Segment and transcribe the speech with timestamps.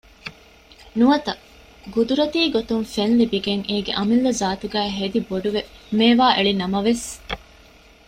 [0.97, 1.31] ނުވަތަ
[1.93, 5.61] ގުދުރަތީގޮތުން ފެންލިބިގެން އޭގެ އަމިއްލަ ޒާތުގައި ހެދިބޮޑުވެ
[5.97, 7.07] މޭވާއެޅިނަމަވެސް